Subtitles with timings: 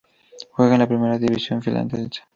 [0.53, 2.23] Juega en la Primera División finlandesa.